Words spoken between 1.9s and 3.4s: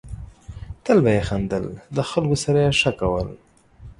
د خلکو سره یې ښه کول.